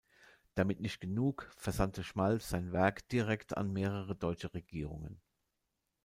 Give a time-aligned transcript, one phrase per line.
[0.55, 5.21] Damit nicht genug, versandte Schmalz sein Werk direkt an mehrere deutsche Regierungen.